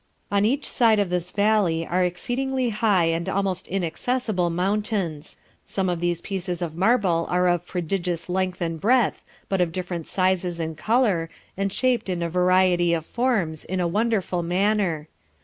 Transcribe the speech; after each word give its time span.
On 0.31 0.45
each 0.45 0.67
side 0.67 0.97
of 0.97 1.11
this 1.11 1.29
valley 1.29 1.85
are 1.85 2.03
exceedingly 2.03 2.69
high 2.71 3.05
and 3.13 3.29
almost 3.29 3.67
inaccessible 3.67 4.49
mountains 4.49 5.37
Some 5.63 5.89
of 5.89 5.99
these 5.99 6.21
pieces 6.21 6.63
of 6.63 6.75
marble 6.75 7.27
are 7.29 7.47
of 7.47 7.67
prodigious 7.67 8.27
length 8.27 8.61
and 8.61 8.81
breadth 8.81 9.23
but 9.47 9.61
of 9.61 9.71
different 9.71 10.07
sizes 10.07 10.59
and 10.59 10.75
colour, 10.75 11.29
and 11.55 11.71
shaped 11.71 12.09
in 12.09 12.23
a 12.23 12.29
variety 12.29 12.95
of 12.95 13.05
forms, 13.05 13.63
in 13.63 13.79
a 13.79 13.87
wonderful 13.87 14.41
manner. 14.41 15.07